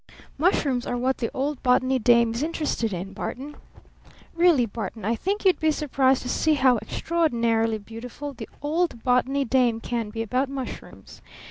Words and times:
Mushrooms 0.35 0.87
are 0.87 0.97
what 0.97 1.19
the 1.19 1.29
old 1.31 1.61
Botany 1.61 1.99
dame 1.99 2.33
is 2.33 2.41
interested 2.41 2.91
in, 2.91 3.13
Barton. 3.13 3.55
Really, 4.33 4.65
Barton, 4.65 5.05
I 5.05 5.15
think 5.15 5.45
you'd 5.45 5.59
be 5.59 5.69
surprised 5.69 6.23
to 6.23 6.27
see 6.29 6.55
how 6.55 6.77
extraordinarily 6.77 7.77
beautiful 7.77 8.33
the 8.33 8.49
old 8.63 9.03
Botany 9.03 9.45
dame 9.45 9.79
can 9.79 10.09
be 10.09 10.23
about 10.23 10.49
mushrooms! 10.49 11.21